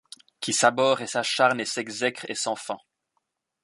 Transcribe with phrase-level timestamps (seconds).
[0.39, 2.79] Qui s’abhorre et s’acharne et s’exècre, et sans fin